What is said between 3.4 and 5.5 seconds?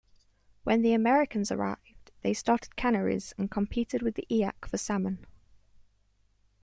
competed with the Eyak for salmon.